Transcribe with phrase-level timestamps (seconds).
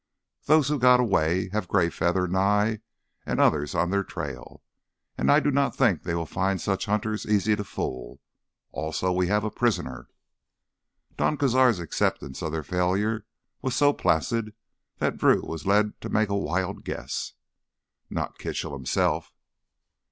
[0.45, 2.79] Those who got away have Greyfeather, Nye,
[3.23, 4.63] and others on their trail.
[5.15, 8.19] And I do not think they will find such hunters easy to fool.
[8.71, 10.09] Also, we have a prisoner...."
[11.17, 13.27] Don Cazar's acceptance of their failure
[13.61, 14.55] was so placid
[14.97, 17.33] that Drew was led to make a wild guess.
[18.09, 19.31] "Not Kitchell himself!"